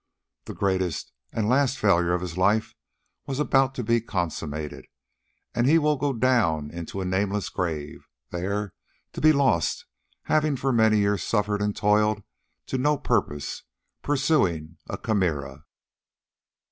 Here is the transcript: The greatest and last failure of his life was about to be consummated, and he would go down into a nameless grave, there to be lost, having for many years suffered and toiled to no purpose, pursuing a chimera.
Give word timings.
The 0.45 0.55
greatest 0.55 1.11
and 1.31 1.47
last 1.47 1.77
failure 1.77 2.15
of 2.15 2.21
his 2.21 2.35
life 2.35 2.73
was 3.27 3.39
about 3.39 3.75
to 3.75 3.83
be 3.83 4.01
consummated, 4.01 4.87
and 5.53 5.67
he 5.67 5.77
would 5.77 5.99
go 5.99 6.11
down 6.11 6.71
into 6.71 7.01
a 7.01 7.05
nameless 7.05 7.49
grave, 7.49 8.07
there 8.31 8.73
to 9.13 9.21
be 9.21 9.31
lost, 9.31 9.85
having 10.23 10.55
for 10.55 10.73
many 10.73 10.97
years 10.97 11.21
suffered 11.21 11.61
and 11.61 11.75
toiled 11.75 12.23
to 12.65 12.79
no 12.79 12.97
purpose, 12.97 13.61
pursuing 14.01 14.77
a 14.89 14.97
chimera. 14.97 15.65